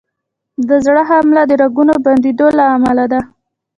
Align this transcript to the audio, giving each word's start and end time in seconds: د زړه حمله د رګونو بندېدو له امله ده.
د 0.67 0.69
زړه 0.85 1.01
حمله 1.09 1.41
د 1.47 1.51
رګونو 1.61 1.93
بندېدو 2.05 2.47
له 2.57 2.65
امله 2.75 3.05
ده. 3.11 3.21